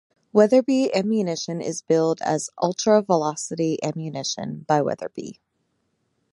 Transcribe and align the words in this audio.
Weatherby 0.33 0.95
ammunition 0.95 1.61
is 1.61 1.83
billed 1.83 2.21
as 2.23 2.49
"Ultra 2.59 3.03
Velocity 3.03 3.77
Ammunition" 3.83 4.65
by 4.67 4.81
Weatherby. 4.81 5.39